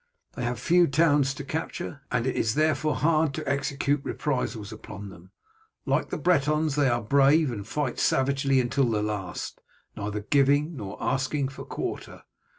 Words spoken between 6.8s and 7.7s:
are brave, and